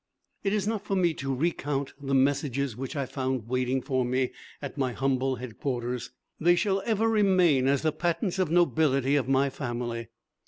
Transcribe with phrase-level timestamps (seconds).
[0.43, 4.31] It is not for me to recount the messages which I found waiting for me
[4.59, 6.09] at my humble headquarters.
[6.39, 10.07] They shall ever remain as the patents of nobility of my family.